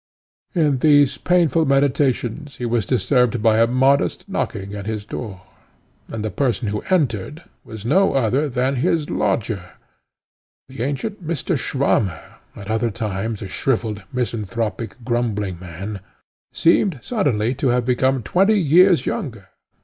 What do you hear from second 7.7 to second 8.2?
no